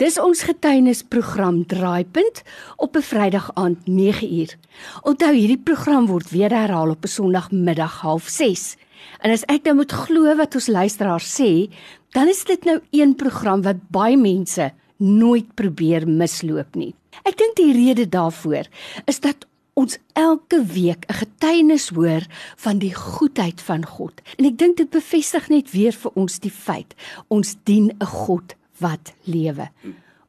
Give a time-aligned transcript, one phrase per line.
[0.00, 2.38] Dis ons getuienisprogram Draaipunt
[2.80, 4.56] op 'n Vrydag aand 9uur.
[5.02, 8.76] Onthou hierdie program word weer herhaal op 'n Sondagmiddag 06:30.
[9.20, 11.68] En as ek nou moet glo wat ons luisteraars sê,
[12.10, 16.94] dan is dit nou een program wat baie mense nooit probeer misloop nie.
[17.22, 18.64] Ek dink die rede daarvoor
[19.04, 22.22] is dat ons elke week 'n getuienis hoor
[22.56, 24.20] van die goedheid van God.
[24.36, 26.94] En ek dink dit bevestig net weer vir ons die feit
[27.28, 29.70] ons dien 'n God wat lewe.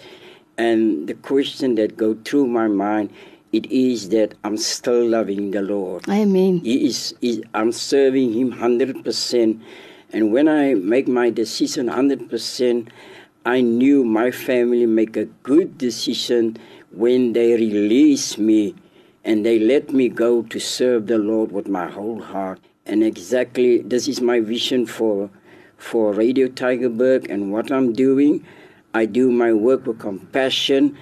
[0.57, 3.11] and the question that go through my mind.
[3.53, 6.03] It is that I'm still loving the Lord.
[6.09, 6.59] Amen.
[6.59, 9.61] He is, he, I'm serving Him hundred percent,
[10.11, 12.89] and when I make my decision hundred percent,
[13.45, 16.57] I knew my family make a good decision
[16.91, 18.75] when they release me
[19.27, 22.61] and they let me go to serve the Lord with my whole heart.
[22.85, 25.29] And exactly this is my vision for
[25.77, 28.43] for Radio Tygerberg and what I'm doing.
[28.93, 30.97] I do my work with compassion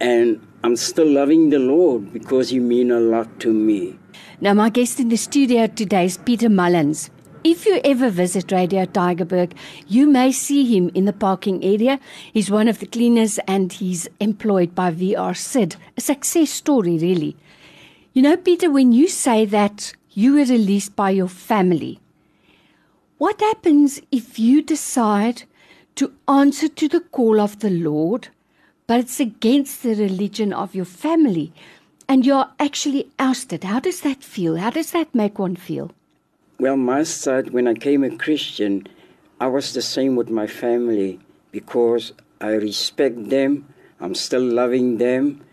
[0.00, 3.98] and I'm still loving the Lord because he mean a lot to me.
[4.40, 7.10] Now my guest in the studio today is Peter Mullins.
[7.42, 9.52] If you ever visit Radio Tygerberg,
[9.88, 11.98] you may see him in the parking area.
[12.32, 15.76] He's one of the cleaners and he's employed by VR Sid.
[15.96, 17.36] A success story, really.
[18.16, 22.00] You know, Peter, when you say that you were released by your family,
[23.18, 25.42] what happens if you decide
[25.96, 28.28] to answer to the call of the Lord,
[28.86, 31.52] but it's against the religion of your family
[32.08, 33.64] and you're actually ousted?
[33.64, 34.56] How does that feel?
[34.56, 35.92] How does that make one feel?
[36.58, 38.88] Well, my side, when I came a Christian,
[39.38, 41.20] I was the same with my family
[41.52, 43.68] because I respect them,
[44.00, 45.44] I'm still loving them,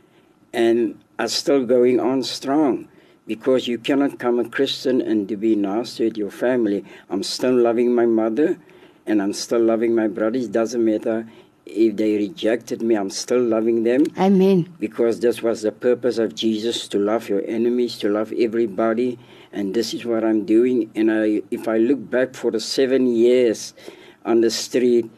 [0.54, 2.86] and are still going on strong
[3.26, 6.84] because you cannot come a Christian and to be nasty with your family.
[7.10, 8.58] I'm still loving my mother
[9.06, 10.50] and I'm still loving my brothers.
[10.50, 11.26] Doesn't matter
[11.66, 14.04] if they rejected me, I'm still loving them.
[14.18, 14.76] Amen.
[14.82, 19.18] Because this was the purpose of Jesus to love your enemies, to love everybody.
[19.54, 20.92] And this is what I'm doing.
[20.94, 23.74] And I, if I look back for the seven years
[24.26, 25.10] on the street,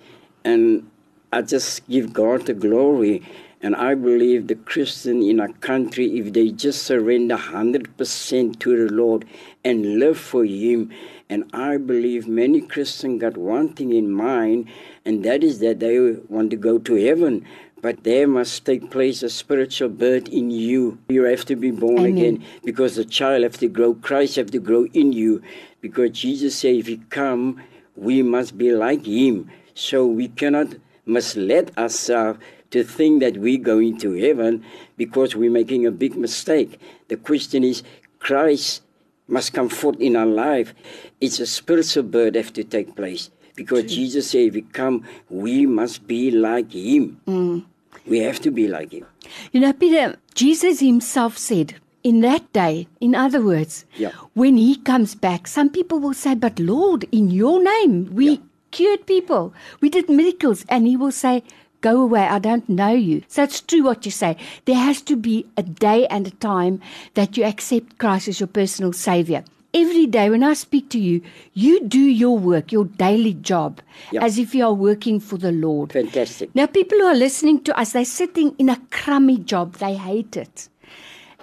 [0.43, 0.87] and
[1.33, 3.23] I just give God the glory
[3.61, 8.93] and I believe the Christian in a country, if they just surrender 100% to the
[8.93, 9.25] Lord
[9.63, 10.91] and live for Him,
[11.29, 14.67] and I believe many Christians got one thing in mind,
[15.05, 15.99] and that is that they
[16.29, 17.45] want to go to heaven.
[17.81, 20.97] But there must take place a spiritual birth in you.
[21.07, 22.17] You have to be born Amen.
[22.17, 25.41] again because the child have to grow, Christ have to grow in you.
[25.81, 27.61] Because Jesus said, if He come,
[27.95, 29.51] we must be like Him.
[29.75, 32.39] So we cannot mislead ourselves
[32.71, 34.63] to think that we're going to heaven
[34.97, 36.79] because we're making a big mistake.
[37.07, 37.83] The question is,
[38.19, 38.81] Christ
[39.27, 40.73] must come forth in our life.
[41.21, 43.89] It's a spiritual birth have to take place because True.
[43.89, 47.21] Jesus said, if we come, we must be like Him.
[47.27, 47.65] Mm.
[48.05, 49.05] We have to be like Him.
[49.51, 54.11] You know, Peter, Jesus Himself said, in that day, in other words, yeah.
[54.33, 58.37] when He comes back, some people will say, But Lord, in your name, we yeah.
[58.75, 60.65] Cured people, we did miracles.
[60.67, 61.43] And He will say,
[61.79, 63.23] go away, I don't know you.
[63.27, 64.35] So it's true what you say.
[64.65, 66.81] There has to be a day and a time
[67.13, 69.43] that you accept Christ as your personal Savior.
[69.73, 71.21] Every day when I speak to you,
[71.53, 73.81] you do your work, your daily job,
[74.11, 74.23] yep.
[74.23, 75.91] as if you are working for the Lord.
[75.91, 76.55] Fantastic.
[76.55, 80.37] Now, people who are listening to us, they're sitting in a crummy job, they hate
[80.37, 80.69] it,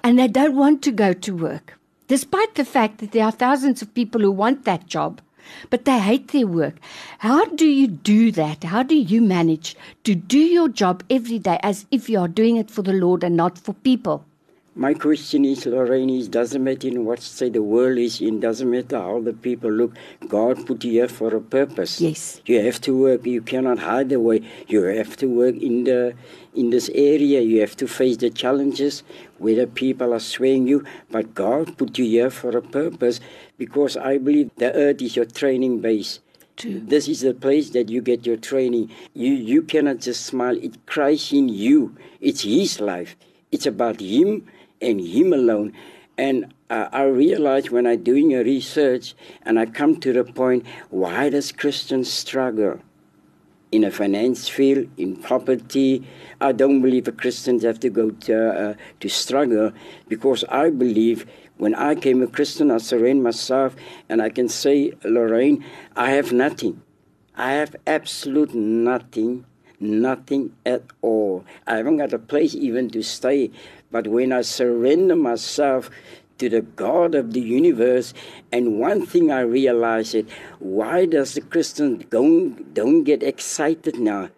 [0.02, 1.79] and they don't want to go to work.
[2.12, 5.23] despite the fact that there are thousands of people who want that job,
[5.71, 6.77] but they hate their work.
[7.19, 8.65] How do you do that?
[8.65, 12.56] How do you manage to do your job every day as if you are doing
[12.56, 14.25] it for the Lord and not for people?
[14.74, 18.70] My question is, Lorraine, it doesn't matter in what state the world is in, doesn't
[18.70, 19.92] matter how the people look.
[20.26, 22.00] God put you here for a purpose.
[22.00, 22.40] Yes.
[22.46, 23.26] You have to work.
[23.26, 24.40] You cannot hide away.
[24.69, 26.14] You have to work in the
[26.54, 27.42] in this area.
[27.42, 29.02] You have to face the challenges,
[29.36, 30.84] whether people are swaying you.
[31.10, 33.20] But God put you here for a purpose
[33.58, 36.20] because I believe the earth is your training base.
[36.56, 36.80] True.
[36.80, 38.90] This is the place that you get your training.
[39.12, 40.56] You you cannot just smile.
[40.56, 41.94] It cries in you.
[42.22, 43.16] It's His life.
[43.50, 44.48] It's about Him
[44.82, 45.73] and Him alone.
[46.19, 50.67] And uh, I realized when I'm doing a research and I come to the point,
[50.90, 52.81] why does Christians struggle?
[53.70, 56.06] In a finance field, in property,
[56.40, 59.73] I don't believe a Christians have to go to, uh, to struggle
[60.08, 61.26] because I believe
[61.56, 63.76] when I came a Christian, I surrendered myself
[64.08, 65.64] and I can say, Lorraine,
[65.96, 66.82] I have nothing.
[67.34, 69.46] I have absolute nothing,
[69.81, 71.44] nothing at all.
[71.67, 73.50] I haven't got a place even to stay.
[73.93, 75.91] But when I surrender myself
[76.39, 78.15] to the God of the universe,
[78.50, 80.27] and one thing I realized it,
[80.59, 84.31] why does the Christian don't, don't get excited now?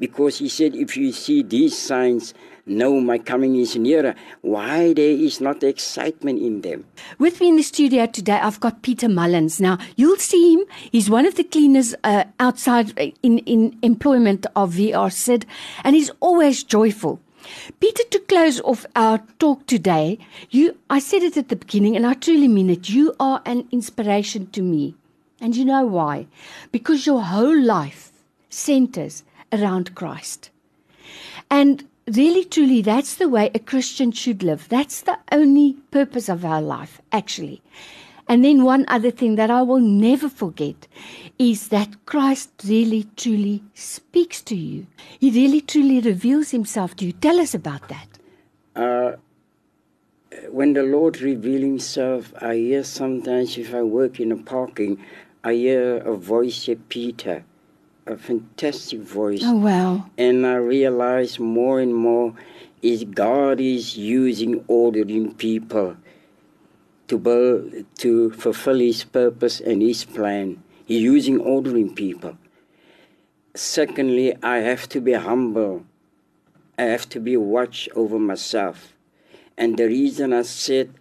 [0.00, 2.34] Because he said, if you see these signs,
[2.66, 4.16] know my coming is nearer.
[4.42, 6.84] Why there is not excitement in them?
[7.18, 9.60] With me in the studio today, I've got Peter Mullins.
[9.60, 10.66] Now, you'll see him.
[10.90, 15.46] He's one of the cleaners uh, outside uh, in, in employment of VR Sid,
[15.84, 17.20] and he's always joyful.
[17.80, 20.18] Peter, to close off our talk today,
[20.50, 22.88] you I said it at the beginning, and I truly mean it.
[22.88, 24.94] You are an inspiration to me.
[25.40, 26.26] And you know why?
[26.72, 28.12] Because your whole life
[28.48, 29.22] centers
[29.52, 30.50] around Christ.
[31.50, 34.68] And really, truly, that's the way a Christian should live.
[34.68, 37.62] That's the only purpose of our life, actually.
[38.28, 40.88] And then, one other thing that I will never forget
[41.38, 44.86] is that Christ really, truly speaks to you.
[45.18, 47.12] He really, truly reveals himself to you.
[47.12, 48.08] Tell us about that.
[48.74, 49.16] Uh,
[50.50, 55.02] when the Lord reveals Himself, I hear sometimes if I work in a parking,
[55.42, 57.44] I hear a voice say, Peter,
[58.06, 59.40] a fantastic voice.
[59.44, 60.06] Oh, wow.
[60.18, 62.34] And I realize more and more
[62.82, 65.96] is God is using ordering people
[67.08, 70.62] to build, to fulfill His purpose and His plan.
[70.84, 72.38] He's using ordering people.
[73.54, 75.84] Secondly, I have to be humble.
[76.78, 78.92] I have to be watch over myself.
[79.56, 80.92] And the reason I said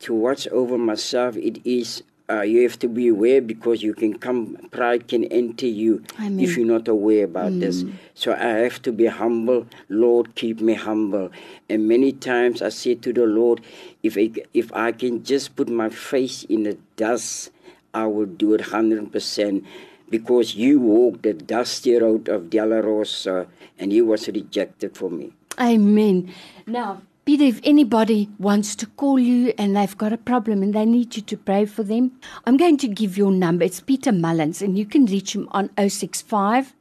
[0.00, 4.18] to watch over myself, it is uh, you have to be aware because you can
[4.18, 6.40] come, pride can enter you Amen.
[6.40, 7.84] if you're not aware about this.
[8.14, 9.66] So I have to be humble.
[9.88, 11.30] Lord, keep me humble.
[11.68, 13.60] And many times I say to the Lord,
[14.02, 17.50] if I, if I can just put my face in the dust,
[17.94, 19.64] I will do it 100%
[20.10, 23.46] because you walked the dusty road of Dolorosa
[23.78, 25.32] and you was rejected for me.
[25.58, 26.32] Amen.
[26.66, 30.84] Now, Peter, if anybody wants to call you and they've got a problem and they
[30.84, 32.12] need you to pray for them,
[32.46, 33.64] I'm going to give your number.
[33.64, 36.72] It's Peter Mullins, and you can reach him on 065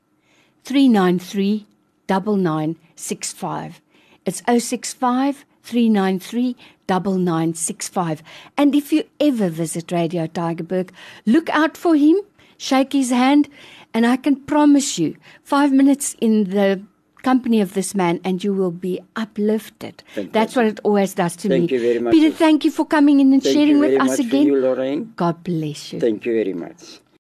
[0.64, 1.66] 393
[2.08, 3.82] 9965.
[4.24, 6.56] It's 065 393
[6.88, 8.22] 9965.
[8.56, 10.92] And if you ever visit Radio Tygerberg,
[11.26, 12.18] look out for him,
[12.60, 13.50] shake his hand,
[13.96, 16.84] and I can promise you, five minutes in the
[17.26, 20.04] company of this man and you will be uplifted.
[20.14, 20.32] Fantastic.
[20.34, 21.78] That's what it always does to Thank me.
[21.78, 22.14] you very much.
[22.14, 24.46] Peter, thank you for coming in and Thank sharing with us again.
[24.46, 25.14] You, Lorraine.
[25.16, 26.00] God bless you.
[26.00, 27.00] Thank you very much.